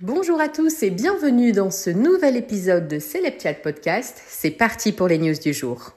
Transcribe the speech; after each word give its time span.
Bonjour 0.00 0.40
à 0.40 0.48
tous 0.48 0.84
et 0.84 0.90
bienvenue 0.90 1.50
dans 1.50 1.72
ce 1.72 1.90
nouvel 1.90 2.36
épisode 2.36 2.86
de 2.86 3.00
Chat 3.00 3.54
Podcast. 3.54 4.22
C'est 4.28 4.52
parti 4.52 4.92
pour 4.92 5.08
les 5.08 5.18
news 5.18 5.34
du 5.34 5.52
jour. 5.52 5.90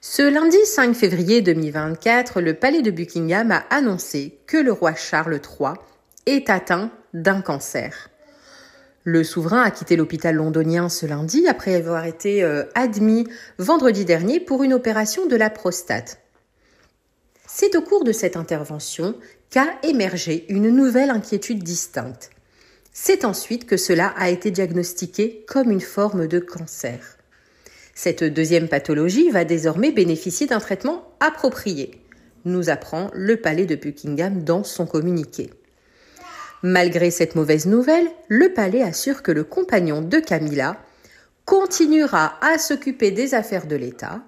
Ce 0.00 0.22
lundi 0.22 0.56
5 0.64 0.94
février 0.94 1.42
2024, 1.42 2.40
le 2.40 2.54
palais 2.54 2.80
de 2.80 2.90
Buckingham 2.90 3.50
a 3.50 3.66
annoncé 3.68 4.38
que 4.46 4.56
le 4.56 4.72
roi 4.72 4.94
Charles 4.94 5.42
III 5.42 5.74
est 6.24 6.48
atteint 6.48 6.90
d'un 7.12 7.42
cancer. 7.42 8.08
Le 9.04 9.24
souverain 9.24 9.62
a 9.62 9.70
quitté 9.70 9.96
l'hôpital 9.96 10.34
londonien 10.34 10.90
ce 10.90 11.06
lundi 11.06 11.48
après 11.48 11.74
avoir 11.74 12.04
été 12.04 12.42
euh, 12.42 12.64
admis 12.74 13.26
vendredi 13.58 14.04
dernier 14.04 14.40
pour 14.40 14.62
une 14.62 14.74
opération 14.74 15.26
de 15.26 15.36
la 15.36 15.48
prostate. 15.48 16.20
C'est 17.46 17.76
au 17.76 17.82
cours 17.82 18.04
de 18.04 18.12
cette 18.12 18.36
intervention 18.36 19.14
qu'a 19.48 19.68
émergé 19.82 20.44
une 20.48 20.68
nouvelle 20.68 21.10
inquiétude 21.10 21.62
distincte. 21.62 22.30
C'est 22.92 23.24
ensuite 23.24 23.66
que 23.66 23.78
cela 23.78 24.08
a 24.16 24.28
été 24.28 24.50
diagnostiqué 24.50 25.44
comme 25.48 25.70
une 25.70 25.80
forme 25.80 26.26
de 26.26 26.38
cancer. 26.38 27.16
Cette 27.94 28.24
deuxième 28.24 28.68
pathologie 28.68 29.30
va 29.30 29.44
désormais 29.44 29.92
bénéficier 29.92 30.46
d'un 30.46 30.60
traitement 30.60 31.12
approprié, 31.20 32.00
nous 32.44 32.68
apprend 32.68 33.10
le 33.14 33.36
palais 33.36 33.66
de 33.66 33.76
Buckingham 33.76 34.42
dans 34.42 34.64
son 34.64 34.86
communiqué. 34.86 35.50
Malgré 36.62 37.10
cette 37.10 37.36
mauvaise 37.36 37.66
nouvelle, 37.66 38.06
le 38.28 38.52
palais 38.52 38.82
assure 38.82 39.22
que 39.22 39.32
le 39.32 39.44
compagnon 39.44 40.02
de 40.02 40.18
Camilla 40.18 40.76
continuera 41.46 42.38
à 42.44 42.58
s'occuper 42.58 43.10
des 43.10 43.34
affaires 43.34 43.66
de 43.66 43.76
l'État. 43.76 44.20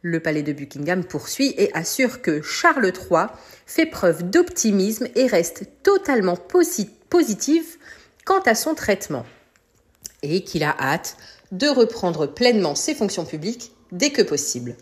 Le 0.00 0.20
palais 0.20 0.42
de 0.42 0.52
Buckingham 0.52 1.04
poursuit 1.04 1.54
et 1.58 1.70
assure 1.74 2.22
que 2.22 2.40
Charles 2.40 2.92
III 3.10 3.26
fait 3.66 3.86
preuve 3.86 4.30
d'optimisme 4.30 5.08
et 5.14 5.26
reste 5.26 5.64
totalement 5.82 6.36
positif 6.36 7.78
quant 8.24 8.40
à 8.40 8.54
son 8.54 8.74
traitement 8.74 9.26
et 10.22 10.42
qu'il 10.42 10.64
a 10.64 10.74
hâte 10.78 11.18
de 11.52 11.68
reprendre 11.68 12.26
pleinement 12.26 12.74
ses 12.74 12.94
fonctions 12.94 13.26
publiques 13.26 13.72
dès 13.92 14.10
que 14.10 14.22
possible. 14.22 14.74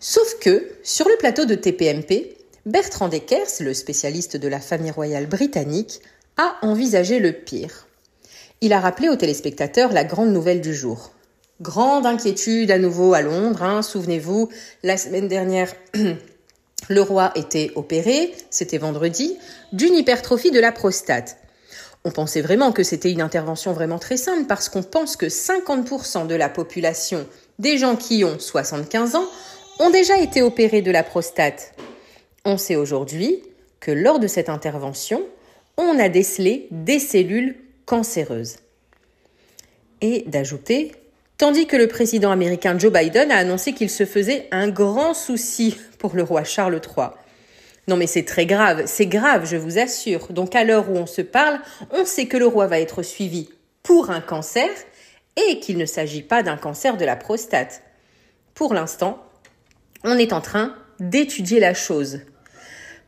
Sauf 0.00 0.38
que, 0.40 0.68
sur 0.82 1.08
le 1.08 1.16
plateau 1.18 1.44
de 1.44 1.54
TPMP, 1.54 2.36
Bertrand 2.64 3.08
Deckers, 3.08 3.58
le 3.58 3.74
spécialiste 3.74 4.36
de 4.36 4.46
la 4.46 4.60
famille 4.60 4.92
royale 4.92 5.26
britannique, 5.26 6.00
a 6.36 6.54
envisagé 6.62 7.18
le 7.18 7.32
pire. 7.32 7.88
Il 8.60 8.72
a 8.72 8.78
rappelé 8.78 9.08
aux 9.08 9.16
téléspectateurs 9.16 9.92
la 9.92 10.04
grande 10.04 10.32
nouvelle 10.32 10.60
du 10.60 10.72
jour. 10.72 11.10
Grande 11.60 12.06
inquiétude 12.06 12.70
à 12.70 12.78
nouveau 12.78 13.14
à 13.14 13.22
Londres, 13.22 13.64
hein. 13.64 13.82
souvenez-vous, 13.82 14.48
la 14.84 14.96
semaine 14.96 15.26
dernière, 15.26 15.74
le 16.88 17.02
roi 17.02 17.32
était 17.34 17.72
opéré, 17.74 18.32
c'était 18.50 18.78
vendredi, 18.78 19.36
d'une 19.72 19.94
hypertrophie 19.96 20.52
de 20.52 20.60
la 20.60 20.70
prostate. 20.70 21.38
On 22.04 22.12
pensait 22.12 22.42
vraiment 22.42 22.70
que 22.70 22.84
c'était 22.84 23.10
une 23.10 23.22
intervention 23.22 23.72
vraiment 23.72 23.98
très 23.98 24.16
simple 24.16 24.46
parce 24.46 24.68
qu'on 24.68 24.84
pense 24.84 25.16
que 25.16 25.26
50% 25.26 26.28
de 26.28 26.34
la 26.36 26.48
population 26.48 27.26
des 27.58 27.76
gens 27.76 27.96
qui 27.96 28.22
ont 28.22 28.38
75 28.38 29.16
ans 29.16 29.26
ont 29.80 29.90
déjà 29.90 30.16
été 30.18 30.42
opérés 30.42 30.82
de 30.82 30.92
la 30.92 31.02
prostate. 31.02 31.74
On 32.44 32.56
sait 32.56 32.76
aujourd'hui 32.76 33.42
que 33.78 33.92
lors 33.92 34.18
de 34.18 34.26
cette 34.26 34.48
intervention, 34.48 35.22
on 35.76 35.98
a 35.98 36.08
décelé 36.08 36.66
des 36.72 36.98
cellules 36.98 37.56
cancéreuses. 37.86 38.56
Et 40.00 40.24
d'ajouter, 40.26 40.92
tandis 41.38 41.66
que 41.66 41.76
le 41.76 41.86
président 41.86 42.32
américain 42.32 42.76
Joe 42.76 42.92
Biden 42.92 43.30
a 43.30 43.36
annoncé 43.36 43.72
qu'il 43.72 43.90
se 43.90 44.04
faisait 44.04 44.48
un 44.50 44.68
grand 44.68 45.14
souci 45.14 45.76
pour 45.98 46.16
le 46.16 46.24
roi 46.24 46.42
Charles 46.42 46.80
III. 46.84 47.08
Non 47.86 47.96
mais 47.96 48.08
c'est 48.08 48.24
très 48.24 48.46
grave, 48.46 48.84
c'est 48.86 49.06
grave, 49.06 49.46
je 49.46 49.56
vous 49.56 49.78
assure. 49.78 50.32
Donc 50.32 50.56
à 50.56 50.64
l'heure 50.64 50.90
où 50.90 50.96
on 50.96 51.06
se 51.06 51.22
parle, 51.22 51.60
on 51.92 52.04
sait 52.04 52.26
que 52.26 52.36
le 52.36 52.46
roi 52.46 52.66
va 52.66 52.80
être 52.80 53.04
suivi 53.04 53.50
pour 53.84 54.10
un 54.10 54.20
cancer 54.20 54.68
et 55.36 55.60
qu'il 55.60 55.78
ne 55.78 55.86
s'agit 55.86 56.22
pas 56.22 56.42
d'un 56.42 56.56
cancer 56.56 56.96
de 56.96 57.04
la 57.04 57.16
prostate. 57.16 57.82
Pour 58.54 58.74
l'instant, 58.74 59.24
on 60.02 60.18
est 60.18 60.32
en 60.32 60.40
train 60.40 60.74
d'étudier 60.98 61.60
la 61.60 61.74
chose 61.74 62.20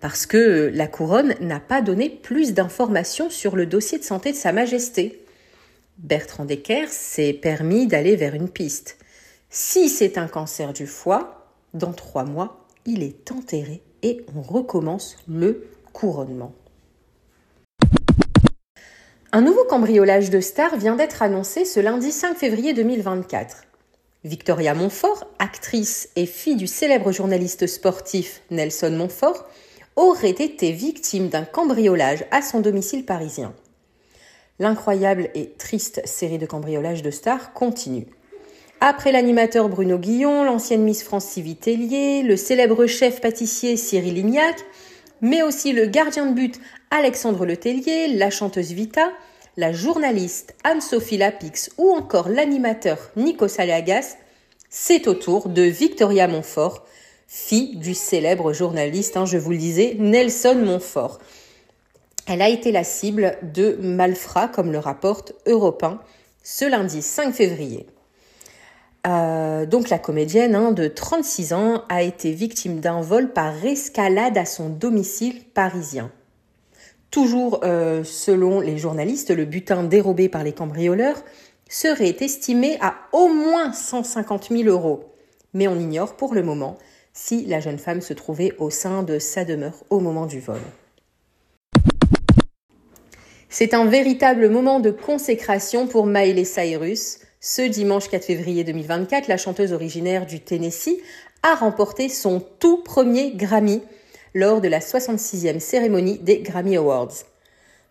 parce 0.05 0.27
que 0.27 0.71
la 0.75 0.87
couronne 0.87 1.35
n'a 1.41 1.61
pas 1.61 1.81
donné 1.81 2.11
plus 2.11 2.53
d'informations 2.53 3.31
sur 3.31 3.57
le 3.57 3.65
dossier 3.65 3.99
de 3.99 4.05
santé 4.05 4.33
de 4.33 4.37
Sa 4.37 4.53
Majesté. 4.53 5.25
Bertrand 5.97 6.45
Decker 6.45 6.89
s'est 6.91 7.33
permis 7.33 7.87
d'aller 7.87 8.15
vers 8.15 8.35
une 8.35 8.51
piste. 8.51 8.99
Si 9.49 9.89
c'est 9.89 10.19
un 10.19 10.29
cancer 10.29 10.75
du 10.75 10.87
foie, 10.87 11.49
dans 11.73 11.95
trois 11.95 12.25
mois, 12.25 12.67
il 12.85 13.03
est 13.03 13.33
enterré 13.33 13.81
et 14.03 14.27
on 14.37 14.43
recommence 14.43 15.17
le 15.27 15.69
couronnement. 15.95 16.53
Un 19.33 19.41
nouveau 19.41 19.65
cambriolage 19.65 20.29
de 20.29 20.41
stars 20.41 20.77
vient 20.77 20.97
d'être 20.97 21.23
annoncé 21.23 21.65
ce 21.65 21.81
lundi 21.81 22.13
5 22.13 22.37
février 22.37 22.75
2024. 22.75 23.63
Victoria 24.25 24.75
Montfort, 24.75 25.25
actrice 25.39 26.11
et 26.15 26.27
fille 26.27 26.57
du 26.57 26.67
célèbre 26.67 27.11
journaliste 27.11 27.67
sportif 27.67 28.43
Nelson 28.51 28.91
Montfort, 28.91 29.49
aurait 29.97 30.31
été 30.31 30.73
victime 30.73 31.29
d'un 31.29 31.45
cambriolage 31.45 32.25
à 32.31 32.43
son 32.43 32.61
domicile 32.61 33.05
parisien. 33.05 33.55
L'incroyable 34.59 35.31
et 35.35 35.51
triste 35.51 36.01
série 36.05 36.39
de 36.39 36.47
cambriolages 36.47 37.03
de 37.03 37.11
stars 37.11 37.53
continue. 37.53 38.07
Après 38.81 39.13
l'animateur 39.13 39.69
Bruno 39.69 39.99
Guillon, 39.99 40.45
l'ancienne 40.45 40.83
Miss 40.83 41.03
France 41.03 41.25
Sylvie 41.25 41.57
Tellier, 41.57 42.23
le 42.23 42.37
célèbre 42.37 42.87
chef 42.87 43.21
pâtissier 43.21 43.77
Cyril 43.77 44.15
Lignac, 44.15 44.57
mais 45.21 45.43
aussi 45.43 45.73
le 45.73 45.87
gardien 45.87 46.27
de 46.27 46.35
but 46.35 46.61
Alexandre 46.91 47.47
Letellier, 47.47 48.09
la 48.09 48.31
chanteuse 48.31 48.73
Vita, 48.73 49.11
la 49.57 49.73
journaliste 49.73 50.55
Anne-Sophie 50.65 51.17
Lapix 51.17 51.71
ou 51.79 51.91
encore 51.91 52.29
l'animateur 52.29 52.99
Nico 53.17 53.49
Saliagas, 53.49 54.17
c'est 54.69 55.07
au 55.09 55.15
tour 55.15 55.49
de 55.49 55.63
Victoria 55.63 56.29
Montfort 56.29 56.85
fille 57.27 57.77
du 57.77 57.95
célèbre 57.95 58.53
journaliste, 58.53 59.17
hein, 59.17 59.27
je 59.27 59.39
vous 59.39 59.51
le 59.51 59.59
disais, 59.59 59.97
Nelson 59.99 60.57
Montfort. 60.65 61.19
Elle 62.27 62.43
a 62.43 62.49
été 62.49 62.73
la 62.73 62.85
cible 62.85 63.37
de 63.43 63.77
malfrats, 63.81 64.49
comme 64.49 64.73
le 64.73 64.79
rapporte 64.79 65.35
Europe 65.47 65.85
ce 66.43 66.65
lundi 66.65 67.03
5 67.03 67.35
février. 67.35 67.87
Euh, 69.07 69.67
donc 69.67 69.91
la 69.91 69.99
comédienne 69.99 70.55
hein, 70.55 70.73
de 70.73 70.89
36 70.89 71.53
ans 71.53 71.83
a 71.89 72.03
été 72.03 72.33
victime 72.33 72.81
d'un 72.81 73.01
vol 73.01 73.33
par 73.33 73.65
escalade 73.65 74.39
à 74.39 74.45
son 74.45 74.69
domicile 74.69 75.43
parisien. 75.55 76.11
Toujours 77.11 77.61
euh, 77.65 78.03
selon 78.05 78.61
les 78.61 78.79
journalistes, 78.79 79.31
le 79.31 79.45
butin 79.45 79.85
dérobé 79.85 80.29
par 80.29 80.45
les 80.45 80.53
cambrioleurs 80.53 81.23
serait 81.69 82.17
estimé 82.21 82.79
à 82.81 82.95
au 83.13 83.29
moins 83.29 83.73
150 83.73 84.49
000 84.51 84.63
euros. 84.65 85.13
Mais 85.53 85.69
on 85.69 85.79
ignore 85.79 86.17
pour 86.17 86.35
le 86.35 86.43
moment 86.43 86.79
si 87.15 87.47
la 87.47 87.61
jeune 87.61 87.79
femme 87.79 88.01
se 88.01 88.13
trouvait 88.13 88.53
au 88.59 88.69
sein 88.69 89.03
de 89.03 89.19
sa 89.19 89.45
demeure 89.45 89.85
au 89.89 90.01
moment 90.01 90.27
du 90.27 90.41
vol. 90.41 90.61
C'est 93.49 93.73
un 93.73 93.87
véritable 93.87 94.51
moment 94.51 94.81
de 94.81 94.91
consécration 94.91 95.87
pour 95.87 96.07
Miley 96.07 96.45
Cyrus. 96.45 97.21
Ce 97.41 97.63
dimanche 97.63 98.09
4 98.09 98.25
février 98.25 98.65
2024, 98.65 99.29
la 99.29 99.37
chanteuse 99.37 99.73
originaire 99.73 100.27
du 100.27 100.41
Tennessee 100.41 101.01
a 101.45 101.55
remporté 101.55 102.09
son 102.09 102.43
tout 102.59 102.83
premier 102.83 103.33
Grammy 103.37 103.81
lors 104.35 104.61
de 104.61 104.67
la 104.67 104.81
66e 104.81 105.61
cérémonie 105.61 106.19
des 106.19 106.41
Grammy 106.41 106.77
Awards. 106.77 107.13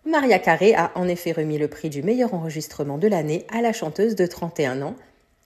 Maria 0.05 0.37
Carey 0.37 0.73
a 0.73 0.91
en 0.95 1.07
effet 1.07 1.31
remis 1.31 1.57
le 1.57 1.69
prix 1.69 1.89
du 1.89 2.03
meilleur 2.03 2.33
enregistrement 2.33 2.97
de 2.97 3.07
l'année 3.07 3.47
à 3.49 3.61
la 3.61 3.71
chanteuse 3.71 4.15
de 4.15 4.25
31 4.25 4.81
ans, 4.81 4.95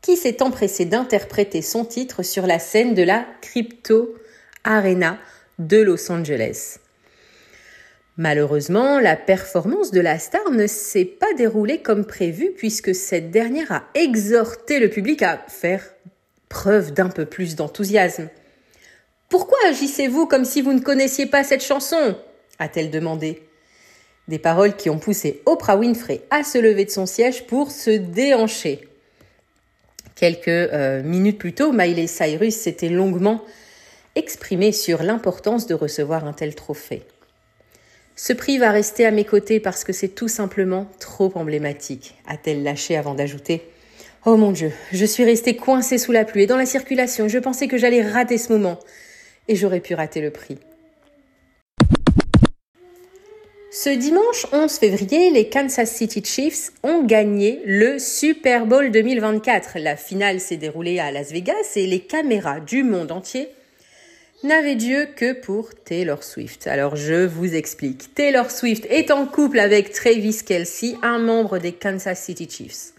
qui 0.02 0.16
s'est 0.16 0.42
empressé 0.42 0.86
d'interpréter 0.86 1.62
son 1.62 1.86
titre 1.86 2.24
sur 2.24 2.48
la 2.48 2.60
scène 2.60 2.94
de 2.94 3.04
la 3.04 3.26
Crypto 3.42 4.16
Arena 4.64 5.18
de 5.60 5.78
Los 5.78 6.12
Angeles. 6.12 6.80
Malheureusement, 8.18 9.00
la 9.00 9.16
performance 9.16 9.92
de 9.92 10.02
la 10.02 10.18
star 10.18 10.50
ne 10.50 10.66
s'est 10.66 11.06
pas 11.06 11.34
déroulée 11.38 11.82
comme 11.82 12.06
prévu 12.06 12.52
puisque 12.56 12.96
cette 12.96 13.30
dernière 13.30 13.72
a 13.72 13.84
exhorté 13.94 14.80
le 14.80 14.90
public 14.90 15.22
à 15.22 15.46
faire 15.48 15.84
preuve 16.50 16.94
d'un 16.94 17.10
peu 17.10 17.26
plus 17.26 17.56
d'enthousiasme. 17.56 18.30
Pourquoi 19.30 19.58
agissez-vous 19.68 20.26
comme 20.26 20.46
si 20.46 20.62
vous 20.62 20.74
ne 20.74 20.80
connaissiez 20.80 21.28
pas 21.28 21.44
cette 21.44 21.64
chanson? 21.64 22.18
a-t-elle 22.60 22.90
demandé. 22.90 23.44
Des 24.28 24.40
paroles 24.40 24.76
qui 24.76 24.90
ont 24.90 25.00
poussé 25.00 25.42
Oprah 25.46 25.78
Winfrey 25.78 26.22
à 26.32 26.44
se 26.44 26.58
lever 26.58 26.86
de 26.86 26.90
son 26.90 27.06
siège 27.06 27.46
pour 27.46 27.72
se 27.72 27.92
déhancher. 27.92 28.88
Quelques 30.18 30.48
euh, 30.48 31.04
minutes 31.04 31.38
plus 31.38 31.54
tôt, 31.54 31.72
Miley 31.72 32.08
Cyrus 32.08 32.56
s'était 32.56 32.90
longuement 32.90 33.44
exprimé 34.16 34.72
sur 34.72 35.04
l'importance 35.04 35.68
de 35.68 35.76
recevoir 35.76 36.26
un 36.26 36.34
tel 36.34 36.56
trophée. 36.56 37.04
Ce 38.16 38.34
prix 38.34 38.58
va 38.58 38.72
rester 38.72 39.06
à 39.06 39.12
mes 39.12 39.26
côtés 39.26 39.60
parce 39.60 39.84
que 39.84 39.94
c'est 39.94 40.08
tout 40.10 40.28
simplement 40.28 40.88
trop 41.00 41.32
emblématique, 41.36 42.16
a-t-elle 42.26 42.64
lâché 42.64 42.98
avant 42.98 43.14
d'ajouter 43.14 43.62
Oh 44.26 44.38
mon 44.38 44.52
Dieu, 44.52 44.72
je 44.92 45.06
suis 45.06 45.24
restée 45.24 45.56
coincée 45.56 46.00
sous 46.00 46.12
la 46.12 46.26
pluie 46.26 46.44
et 46.44 46.48
dans 46.48 46.58
la 46.58 46.66
circulation. 46.66 47.28
Je 47.28 47.38
pensais 47.38 47.68
que 47.68 47.78
j'allais 47.78 48.02
rater 48.02 48.40
ce 48.40 48.52
moment. 48.52 48.80
Et 49.48 49.56
j'aurais 49.56 49.80
pu 49.80 49.94
rater 49.94 50.20
le 50.20 50.32
prix. 50.32 50.58
Ce 53.88 53.94
dimanche 53.94 54.46
11 54.52 54.70
février, 54.70 55.30
les 55.30 55.48
Kansas 55.48 55.90
City 55.90 56.22
Chiefs 56.22 56.74
ont 56.84 57.04
gagné 57.04 57.62
le 57.66 58.00
Super 58.00 58.66
Bowl 58.66 58.92
2024. 58.92 59.80
La 59.80 59.96
finale 59.96 60.42
s'est 60.42 60.58
déroulée 60.58 61.00
à 61.00 61.10
Las 61.10 61.32
Vegas 61.32 61.72
et 61.78 61.88
les 61.88 62.02
caméras 62.02 62.60
du 62.60 62.84
monde 62.84 63.14
entier 63.14 63.48
n'avaient 64.44 64.76
Dieu 64.76 65.08
que 65.16 65.32
pour 65.32 65.74
Taylor 65.74 66.22
Swift. 66.22 66.68
Alors 66.68 66.98
je 66.98 67.26
vous 67.26 67.56
explique. 67.56 68.14
Taylor 68.14 68.52
Swift 68.52 68.86
est 68.90 69.10
en 69.10 69.26
couple 69.26 69.58
avec 69.58 69.94
Travis 69.94 70.42
Kelsey, 70.46 70.96
un 71.02 71.20
membre 71.20 71.58
des 71.58 71.72
Kansas 71.72 72.22
City 72.22 72.50
Chiefs. 72.50 72.92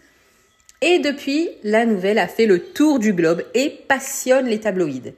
Et 0.81 1.01
depuis, 1.01 1.51
la 1.65 1.85
nouvelle 1.85 2.19
a 2.19 2.29
fait 2.29 2.47
le 2.47 2.61
tour 2.61 2.99
du 2.99 3.13
globe 3.13 3.45
et 3.53 3.79
passionne 3.89 4.47
les 4.47 4.61
tabloïds. 4.61 5.13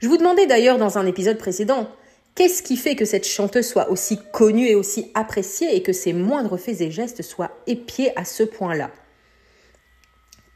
Je 0.00 0.08
vous 0.08 0.16
demandais 0.16 0.46
d'ailleurs 0.46 0.78
dans 0.78 0.98
un 0.98 1.06
épisode 1.06 1.38
précédent, 1.38 1.88
qu'est-ce 2.34 2.62
qui 2.62 2.76
fait 2.76 2.96
que 2.96 3.04
cette 3.04 3.26
chanteuse 3.26 3.66
soit 3.66 3.90
aussi 3.90 4.18
connue 4.32 4.66
et 4.66 4.74
aussi 4.74 5.10
appréciée 5.14 5.76
et 5.76 5.82
que 5.82 5.92
ses 5.92 6.12
moindres 6.12 6.58
faits 6.58 6.80
et 6.80 6.90
gestes 6.90 7.22
soient 7.22 7.52
épiés 7.66 8.12
à 8.18 8.24
ce 8.24 8.42
point-là? 8.42 8.90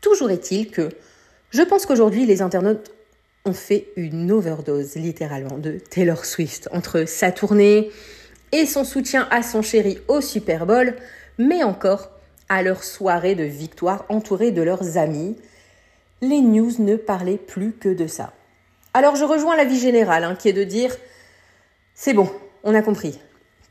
Toujours 0.01 0.31
est-il 0.31 0.71
que 0.71 0.91
je 1.51 1.63
pense 1.63 1.87
qu'aujourd'hui, 1.87 2.27
les 2.27 2.43
internautes 2.43 2.93
ont 3.45 3.53
fait 3.53 3.89
une 3.97 4.33
overdose 4.33 4.97
littéralement 4.97 5.57
de 5.57 5.79
Taylor 5.79 6.25
Swift 6.25 6.69
entre 6.73 7.05
sa 7.07 7.31
tournée 7.31 7.91
et 8.53 8.67
son 8.67 8.85
soutien 8.85 9.29
à 9.31 9.43
son 9.43 9.63
chéri 9.63 9.99
au 10.09 10.21
Super 10.21 10.67
Bowl, 10.67 10.97
mais 11.39 11.63
encore 11.63 12.11
à 12.49 12.63
leur 12.63 12.83
soirée 12.83 13.35
de 13.35 13.45
victoire 13.45 14.05
entourée 14.09 14.51
de 14.51 14.63
leurs 14.63 14.97
amis. 14.97 15.37
Les 16.23 16.41
news 16.41 16.73
ne 16.81 16.97
parlaient 16.97 17.39
plus 17.39 17.73
que 17.73 17.89
de 17.89 18.07
ça. 18.07 18.33
Alors 18.93 19.17
je 19.17 19.25
rejoins 19.25 19.57
l'avis 19.57 19.79
général 19.79 20.25
hein, 20.25 20.37
qui 20.37 20.49
est 20.49 20.53
de 20.53 20.65
dire 20.65 20.97
c'est 21.95 22.13
bon, 22.13 22.31
on 22.63 22.75
a 22.75 22.83
compris. 22.83 23.19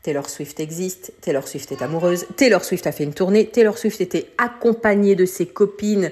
Taylor 0.02 0.28
Swift 0.28 0.60
existe, 0.60 1.12
Taylor 1.22 1.48
Swift 1.48 1.72
est 1.72 1.82
amoureuse, 1.82 2.26
Taylor 2.36 2.62
Swift 2.64 2.86
a 2.86 2.92
fait 2.92 3.04
une 3.04 3.14
tournée, 3.14 3.46
Taylor 3.46 3.78
Swift 3.78 4.00
était 4.00 4.30
accompagnée 4.36 5.14
de 5.14 5.24
ses 5.24 5.46
copines 5.46 6.10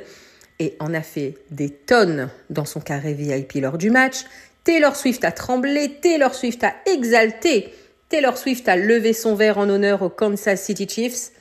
et 0.58 0.76
en 0.80 0.94
a 0.94 1.02
fait 1.02 1.34
des 1.50 1.68
tonnes 1.68 2.30
dans 2.48 2.64
son 2.64 2.80
carré 2.80 3.12
VIP 3.12 3.54
lors 3.54 3.76
du 3.76 3.90
match. 3.90 4.24
Taylor 4.64 4.96
Swift 4.96 5.24
a 5.24 5.32
tremblé, 5.32 5.98
Taylor 6.00 6.34
Swift 6.34 6.64
a 6.64 6.74
exalté, 6.86 7.74
Taylor 8.08 8.36
Swift 8.38 8.68
a 8.68 8.76
levé 8.76 9.12
son 9.12 9.34
verre 9.34 9.58
en 9.58 9.68
honneur 9.68 10.02
aux 10.02 10.10
Kansas 10.10 10.62
City 10.62 10.86
Chiefs. 10.88 11.32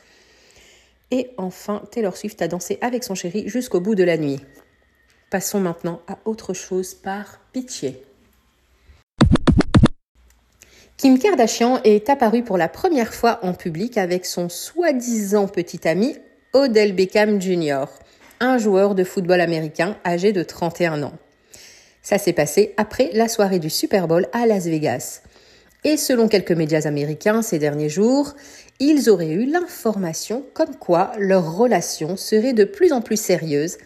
Et 1.12 1.32
enfin, 1.38 1.84
Taylor 1.92 2.16
Swift 2.16 2.42
a 2.42 2.48
dansé 2.48 2.78
avec 2.82 3.04
son 3.04 3.16
chéri 3.16 3.48
jusqu'au 3.48 3.82
bout 3.82 3.96
de 3.96 4.04
la 4.04 4.18
nuit. 4.18 4.40
Passons 5.30 5.60
maintenant 5.60 6.02
à 6.08 6.18
autre 6.26 6.54
chose 6.54 6.94
par 6.94 7.42
pitié. 7.52 8.04
Kim 11.02 11.18
Kardashian 11.18 11.80
est 11.84 12.12
apparue 12.12 12.44
pour 12.44 12.60
la 12.60 12.68
première 12.68 13.12
fois 13.12 13.40
en 13.42 13.56
public 13.56 13.98
avec 13.98 14.24
son 14.24 14.50
soi-disant 14.50 15.48
petit 15.48 15.88
ami 15.88 16.16
Odell 16.54 16.94
Beckham 16.94 17.42
Jr., 17.42 17.86
un 18.40 18.60
joueur 18.60 18.94
de 18.94 19.04
football 19.04 19.42
américain 19.42 19.98
âgé 20.06 20.32
de 20.32 20.44
31 20.44 21.02
ans. 21.02 21.14
Ça 22.04 22.20
s'est 22.20 22.34
passé 22.34 22.76
après 22.78 23.10
la 23.14 23.28
soirée 23.28 23.58
du 23.58 23.72
Super 23.72 24.08
Bowl 24.08 24.28
à 24.32 24.46
Las 24.46 24.66
Vegas. 24.66 25.24
Et 25.84 25.98
selon 25.98 26.28
quelques 26.28 26.52
médias 26.52 26.86
américains 26.86 27.42
ces 27.42 27.58
derniers 27.58 27.90
jours, 27.90 28.36
ils 28.80 29.10
auraient 29.10 29.32
eu 29.32 29.46
l'information 29.46 30.46
comme 30.54 30.76
quoi 30.76 31.14
leur 31.18 31.58
relation 31.58 32.16
serait 32.16 32.54
de 32.54 32.64
plus 32.64 32.94
en 32.94 33.02
plus 33.02 33.20
sérieuse 33.20 33.80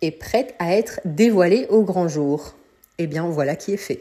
et 0.00 0.10
prête 0.10 0.54
à 0.58 0.74
être 0.74 1.00
dévoilée 1.04 1.66
au 1.68 1.82
grand 1.82 2.08
jour. 2.08 2.54
Eh 2.96 3.06
bien, 3.06 3.26
voilà 3.28 3.56
qui 3.56 3.74
est 3.74 3.76
fait. 3.76 4.00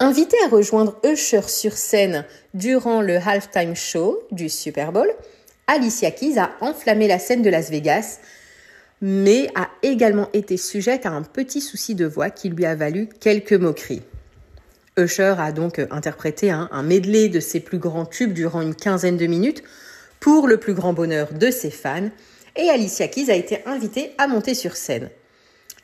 Invité 0.00 0.36
à 0.44 0.48
rejoindre 0.48 0.96
Usher 1.04 1.42
sur 1.48 1.72
scène 1.72 2.24
durant 2.54 3.02
le 3.02 3.16
halftime 3.16 3.74
show 3.74 4.22
du 4.30 4.48
Super 4.48 4.92
Bowl, 4.92 5.08
Alicia 5.66 6.12
Keys 6.12 6.38
a 6.38 6.52
enflammé 6.60 7.08
la 7.08 7.18
scène 7.18 7.42
de 7.42 7.50
Las 7.50 7.68
Vegas, 7.68 8.20
mais 9.02 9.48
a 9.56 9.68
également 9.82 10.28
été 10.32 10.56
sujette 10.56 11.04
à 11.04 11.10
un 11.10 11.22
petit 11.22 11.60
souci 11.60 11.96
de 11.96 12.06
voix 12.06 12.30
qui 12.30 12.48
lui 12.48 12.64
a 12.64 12.76
valu 12.76 13.08
quelques 13.18 13.54
moqueries. 13.54 14.02
Usher 14.96 15.34
a 15.36 15.50
donc 15.50 15.80
interprété 15.90 16.52
un, 16.52 16.82
medley 16.84 17.28
de 17.28 17.40
ses 17.40 17.58
plus 17.58 17.78
grands 17.78 18.06
tubes 18.06 18.32
durant 18.32 18.60
une 18.60 18.76
quinzaine 18.76 19.16
de 19.16 19.26
minutes 19.26 19.64
pour 20.20 20.46
le 20.46 20.58
plus 20.58 20.74
grand 20.74 20.92
bonheur 20.92 21.32
de 21.32 21.50
ses 21.50 21.70
fans 21.70 22.10
et 22.54 22.70
Alicia 22.70 23.08
Keys 23.08 23.30
a 23.30 23.34
été 23.34 23.66
invitée 23.66 24.12
à 24.16 24.28
monter 24.28 24.54
sur 24.54 24.76
scène. 24.76 25.10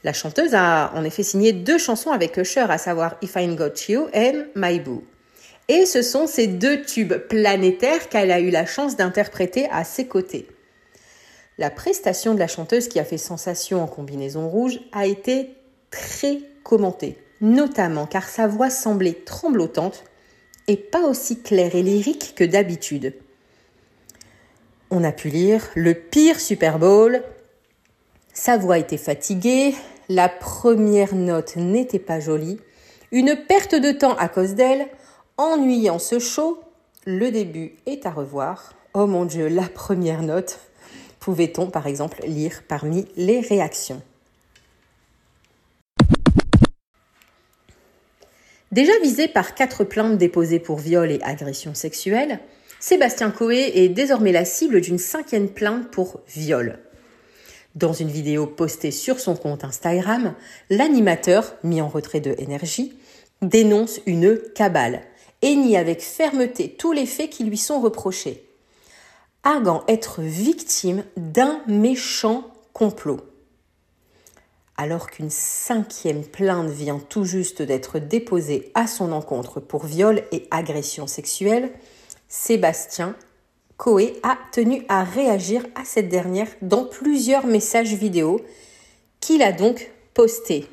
La 0.04 0.12
chanteuse 0.12 0.54
a 0.54 0.92
en 0.94 1.02
effet 1.02 1.22
signé 1.22 1.52
deux 1.52 1.78
chansons 1.78 2.12
avec 2.12 2.36
Usher, 2.36 2.66
à 2.68 2.78
savoir 2.78 3.16
If 3.22 3.34
I 3.36 3.48
Got 3.56 3.88
You 3.88 4.08
and 4.14 4.44
My 4.54 4.78
Boo. 4.78 5.02
Et 5.68 5.86
ce 5.86 6.02
sont 6.02 6.26
ces 6.26 6.46
deux 6.46 6.82
tubes 6.82 7.14
planétaires 7.14 8.08
qu'elle 8.10 8.30
a 8.30 8.38
eu 8.38 8.50
la 8.50 8.66
chance 8.66 8.96
d'interpréter 8.96 9.66
à 9.70 9.82
ses 9.82 10.06
côtés. 10.06 10.46
La 11.56 11.70
prestation 11.70 12.34
de 12.34 12.38
la 12.38 12.48
chanteuse 12.48 12.88
qui 12.88 13.00
a 13.00 13.04
fait 13.04 13.18
sensation 13.18 13.82
en 13.82 13.86
combinaison 13.86 14.48
rouge 14.48 14.80
a 14.92 15.06
été 15.06 15.54
très 15.90 16.40
commentée 16.62 17.18
notamment 17.44 18.06
car 18.06 18.28
sa 18.28 18.46
voix 18.46 18.70
semblait 18.70 19.12
tremblotante 19.24 20.04
et 20.66 20.76
pas 20.76 21.02
aussi 21.02 21.42
claire 21.42 21.74
et 21.74 21.82
lyrique 21.82 22.34
que 22.34 22.44
d'habitude. 22.44 23.14
On 24.90 25.04
a 25.04 25.12
pu 25.12 25.28
lire 25.28 25.68
le 25.74 25.94
pire 25.94 26.40
Super 26.40 26.78
Bowl. 26.78 27.22
Sa 28.32 28.56
voix 28.56 28.78
était 28.78 28.96
fatiguée, 28.96 29.74
la 30.08 30.28
première 30.28 31.14
note 31.14 31.56
n'était 31.56 31.98
pas 31.98 32.20
jolie, 32.20 32.60
une 33.12 33.36
perte 33.48 33.74
de 33.74 33.92
temps 33.92 34.16
à 34.16 34.28
cause 34.28 34.54
d'elle, 34.54 34.86
ennuyant 35.36 35.98
ce 35.98 36.18
show, 36.18 36.60
le 37.06 37.30
début 37.30 37.74
est 37.86 38.06
à 38.06 38.10
revoir. 38.10 38.74
Oh 38.94 39.06
mon 39.06 39.24
Dieu, 39.24 39.48
la 39.48 39.68
première 39.68 40.22
note. 40.22 40.60
Pouvait-on 41.20 41.70
par 41.70 41.86
exemple 41.86 42.22
lire 42.26 42.62
parmi 42.68 43.06
les 43.16 43.40
réactions? 43.40 44.02
Déjà 48.72 48.92
visé 49.02 49.28
par 49.28 49.54
quatre 49.54 49.84
plaintes 49.84 50.18
déposées 50.18 50.58
pour 50.58 50.78
viol 50.78 51.10
et 51.10 51.20
agression 51.22 51.74
sexuelle, 51.74 52.40
Sébastien 52.80 53.30
Coé 53.30 53.70
est 53.74 53.88
désormais 53.88 54.32
la 54.32 54.44
cible 54.44 54.80
d'une 54.80 54.98
cinquième 54.98 55.48
plainte 55.48 55.90
pour 55.90 56.20
viol. 56.26 56.78
Dans 57.75 57.93
une 57.93 58.09
vidéo 58.09 58.47
postée 58.47 58.93
sur 58.93 59.19
son 59.19 59.35
compte 59.35 59.65
Instagram, 59.65 60.35
l'animateur, 60.71 61.54
mis 61.64 61.81
en 61.81 61.88
retrait 61.88 62.21
de 62.21 62.35
énergie, 62.38 62.97
dénonce 63.43 64.00
une 64.07 64.38
cabale 64.54 65.02
et 65.43 65.57
nie 65.57 65.76
avec 65.76 66.00
fermeté 66.00 66.76
tous 66.78 66.93
les 66.93 67.07
faits 67.07 67.31
qui 67.31 67.43
lui 67.45 67.59
sont 67.59 67.81
reprochés, 67.81 68.49
arguant 69.43 69.83
être 69.88 70.23
victime 70.23 71.04
d'un 71.16 71.61
méchant 71.66 72.45
complot. 72.73 73.21
Alors 74.76 75.11
qu'une 75.11 75.31
cinquième 75.31 76.25
plainte 76.25 76.71
vient 76.71 76.99
tout 76.99 77.25
juste 77.25 77.61
d'être 77.61 77.99
déposée 77.99 78.71
à 78.75 78.87
son 78.87 79.11
encontre 79.11 79.59
pour 79.59 79.85
viol 79.85 80.23
et 80.31 80.47
agression 80.50 81.07
sexuelle, 81.07 81.73
Sébastien 82.28 83.16
Coé 83.76 84.21
a 84.23 84.38
tenu 84.52 84.85
à 84.88 85.02
réagir 85.04 85.66
à 85.75 85.85
cette 85.85 86.09
dernière 86.09 86.49
dans 86.62 86.85
plusieurs 86.85 87.47
messages 87.47 87.95
vidéo 87.95 88.40
qu'il 89.21 89.43
a 89.43 89.52
donc 89.52 89.90
postés 90.14 90.66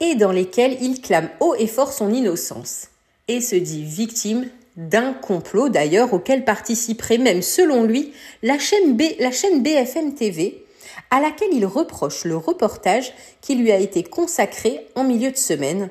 et 0.00 0.14
dans 0.14 0.32
lesquels 0.32 0.76
il 0.82 1.00
clame 1.00 1.30
haut 1.40 1.54
et 1.54 1.66
fort 1.66 1.92
son 1.92 2.12
innocence 2.12 2.88
et 3.28 3.40
se 3.40 3.56
dit 3.56 3.82
victime 3.82 4.48
d'un 4.76 5.14
complot 5.14 5.70
d'ailleurs 5.70 6.12
auquel 6.12 6.44
participerait 6.44 7.18
même 7.18 7.40
selon 7.40 7.84
lui 7.84 8.12
la 8.42 8.58
chaîne, 8.58 8.98
la 9.18 9.32
chaîne 9.32 9.62
BFM 9.62 10.14
TV 10.14 10.64
à 11.10 11.20
laquelle 11.20 11.52
il 11.52 11.64
reproche 11.64 12.24
le 12.24 12.36
reportage 12.36 13.12
qui 13.40 13.54
lui 13.54 13.72
a 13.72 13.78
été 13.78 14.02
consacré 14.02 14.86
en 14.94 15.04
milieu 15.04 15.30
de 15.30 15.36
semaine 15.36 15.88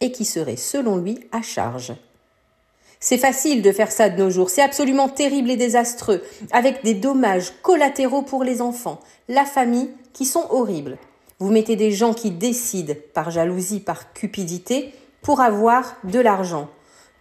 et 0.00 0.12
qui 0.12 0.24
serait 0.24 0.56
selon 0.56 0.96
lui 0.96 1.18
à 1.32 1.40
charge. 1.42 1.94
C'est 3.02 3.16
facile 3.16 3.62
de 3.62 3.72
faire 3.72 3.90
ça 3.90 4.10
de 4.10 4.22
nos 4.22 4.28
jours, 4.28 4.50
c'est 4.50 4.60
absolument 4.60 5.08
terrible 5.08 5.50
et 5.50 5.56
désastreux, 5.56 6.22
avec 6.52 6.84
des 6.84 6.92
dommages 6.92 7.54
collatéraux 7.62 8.20
pour 8.20 8.44
les 8.44 8.60
enfants, 8.60 9.00
la 9.28 9.46
famille, 9.46 9.88
qui 10.12 10.26
sont 10.26 10.46
horribles. 10.50 10.98
Vous 11.38 11.50
mettez 11.50 11.76
des 11.76 11.92
gens 11.92 12.12
qui 12.12 12.30
décident, 12.30 12.92
par 13.14 13.30
jalousie, 13.30 13.80
par 13.80 14.12
cupidité, 14.12 14.92
pour 15.22 15.40
avoir 15.40 15.96
de 16.04 16.20
l'argent, 16.20 16.68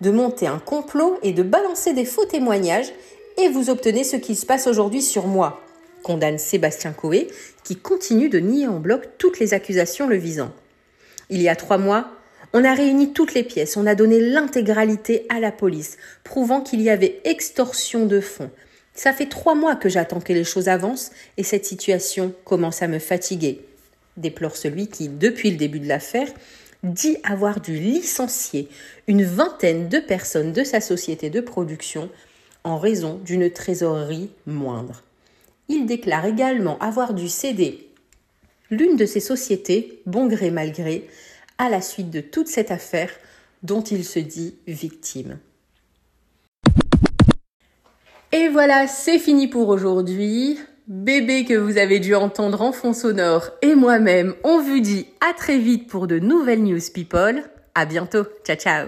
de 0.01 0.11
monter 0.11 0.47
un 0.47 0.59
complot 0.59 1.17
et 1.23 1.31
de 1.31 1.43
balancer 1.43 1.93
des 1.93 2.03
faux 2.03 2.25
témoignages, 2.25 2.91
et 3.37 3.47
vous 3.47 3.69
obtenez 3.69 4.03
ce 4.03 4.17
qui 4.17 4.35
se 4.35 4.45
passe 4.45 4.67
aujourd'hui 4.67 5.01
sur 5.01 5.27
moi. 5.27 5.61
Condamne 6.03 6.39
Sébastien 6.39 6.91
Coé, 6.91 7.29
qui 7.63 7.77
continue 7.77 8.27
de 8.27 8.39
nier 8.39 8.67
en 8.67 8.79
bloc 8.79 9.07
toutes 9.17 9.39
les 9.39 9.53
accusations 9.53 10.07
le 10.07 10.17
visant. 10.17 10.51
Il 11.29 11.41
y 11.41 11.47
a 11.47 11.55
trois 11.55 11.77
mois, 11.77 12.09
on 12.53 12.63
a 12.63 12.73
réuni 12.73 13.13
toutes 13.13 13.33
les 13.33 13.43
pièces, 13.43 13.77
on 13.77 13.85
a 13.85 13.95
donné 13.95 14.19
l'intégralité 14.19 15.25
à 15.29 15.39
la 15.39 15.51
police, 15.51 15.97
prouvant 16.23 16.61
qu'il 16.61 16.81
y 16.81 16.89
avait 16.89 17.21
extorsion 17.23 18.05
de 18.05 18.19
fonds. 18.19 18.51
Ça 18.93 19.13
fait 19.13 19.27
trois 19.27 19.55
mois 19.55 19.75
que 19.75 19.89
j'attends 19.89 20.19
que 20.19 20.33
les 20.33 20.43
choses 20.43 20.67
avancent 20.67 21.11
et 21.37 21.43
cette 21.43 21.65
situation 21.65 22.33
commence 22.43 22.81
à 22.81 22.87
me 22.87 22.99
fatiguer, 22.99 23.61
déplore 24.17 24.57
celui 24.57 24.87
qui, 24.87 25.07
depuis 25.07 25.51
le 25.51 25.57
début 25.57 25.79
de 25.79 25.87
l'affaire, 25.87 26.27
dit 26.83 27.17
avoir 27.23 27.59
dû 27.59 27.75
licencier 27.75 28.67
une 29.07 29.23
vingtaine 29.23 29.89
de 29.89 29.99
personnes 29.99 30.53
de 30.53 30.63
sa 30.63 30.81
société 30.81 31.29
de 31.29 31.41
production 31.41 32.09
en 32.63 32.77
raison 32.77 33.19
d'une 33.23 33.49
trésorerie 33.49 34.31
moindre. 34.45 35.03
Il 35.67 35.85
déclare 35.85 36.25
également 36.25 36.77
avoir 36.79 37.13
dû 37.13 37.29
céder 37.29 37.89
l'une 38.71 38.97
de 38.97 39.05
ses 39.05 39.19
sociétés, 39.19 40.01
bon 40.05 40.27
gré 40.27 40.51
mal 40.51 40.71
gré, 40.71 41.07
à 41.59 41.69
la 41.69 41.81
suite 41.81 42.09
de 42.09 42.21
toute 42.21 42.47
cette 42.47 42.71
affaire 42.71 43.11
dont 43.61 43.81
il 43.81 44.03
se 44.03 44.17
dit 44.17 44.55
victime. 44.65 45.37
Et 48.31 48.47
voilà, 48.47 48.87
c'est 48.87 49.19
fini 49.19 49.47
pour 49.47 49.69
aujourd'hui. 49.69 50.57
Bébé 50.87 51.45
que 51.45 51.53
vous 51.53 51.77
avez 51.77 51.99
dû 51.99 52.15
entendre 52.15 52.61
en 52.63 52.71
fond 52.71 52.93
sonore 52.93 53.51
et 53.61 53.75
moi-même, 53.75 54.33
on 54.43 54.59
vous 54.59 54.79
dit 54.79 55.05
à 55.21 55.33
très 55.33 55.59
vite 55.59 55.87
pour 55.87 56.07
de 56.07 56.17
nouvelles 56.17 56.63
news 56.63 56.79
people. 56.91 57.43
À 57.75 57.85
bientôt. 57.85 58.25
Ciao 58.43 58.55
ciao. 58.55 58.87